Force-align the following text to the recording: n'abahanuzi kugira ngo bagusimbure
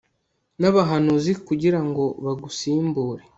n'abahanuzi 0.59 1.31
kugira 1.47 1.79
ngo 1.87 2.03
bagusimbure 2.23 3.23